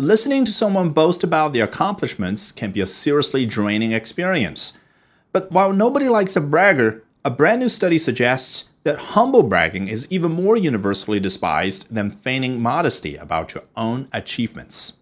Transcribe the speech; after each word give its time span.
listening 0.00 0.44
to 0.46 0.52
someone 0.52 0.90
boast 0.90 1.22
about 1.22 1.52
their 1.52 1.64
accomplishments 1.64 2.52
can 2.52 2.72
be 2.72 2.80
a 2.80 2.86
seriously 2.86 3.44
draining 3.44 3.92
experience. 3.92 4.72
But 5.32 5.52
while 5.52 5.72
nobody 5.72 6.08
likes 6.08 6.36
a 6.36 6.40
bragger, 6.40 7.04
a 7.24 7.30
brand 7.30 7.60
new 7.60 7.68
study 7.68 7.98
suggests 7.98 8.70
that 8.82 9.12
humble 9.14 9.42
bragging 9.42 9.88
is 9.88 10.06
even 10.10 10.32
more 10.32 10.56
universally 10.56 11.20
despised 11.20 11.94
than 11.94 12.10
feigning 12.10 12.60
modesty 12.60 13.16
about 13.16 13.54
your 13.54 13.64
own 13.76 14.08
achievements. 14.12 14.94